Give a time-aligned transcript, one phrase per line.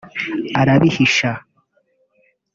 [0.61, 1.31] arabihisha